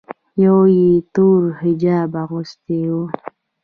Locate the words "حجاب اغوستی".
1.61-2.81